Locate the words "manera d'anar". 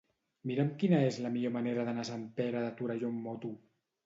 1.57-2.07